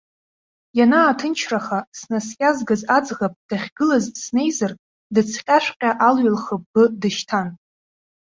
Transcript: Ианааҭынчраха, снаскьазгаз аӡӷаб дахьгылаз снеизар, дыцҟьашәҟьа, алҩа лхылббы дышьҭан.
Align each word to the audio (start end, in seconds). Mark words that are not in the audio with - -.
Ианааҭынчраха, 0.79 1.79
снаскьазгаз 1.99 2.81
аӡӷаб 2.97 3.33
дахьгылаз 3.49 4.05
снеизар, 4.21 4.71
дыцҟьашәҟьа, 5.13 5.91
алҩа 6.07 6.31
лхылббы 6.35 6.83
дышьҭан. 7.01 7.47